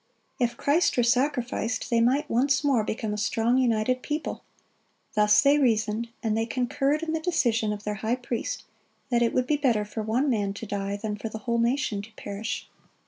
[0.39, 4.43] (35) If Christ were sacrificed, they might once more become a strong, united people.
[5.13, 8.63] Thus they reasoned, and they concurred in the decision of their high priest,
[9.11, 12.01] that it would be better for one man to die than for the whole nation
[12.01, 12.67] to perish.